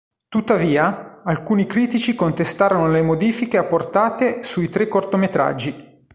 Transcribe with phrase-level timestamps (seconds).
[0.29, 6.07] Tuttavia, alcuni critici contestarono le modifiche apportate sui tre cortometraggi.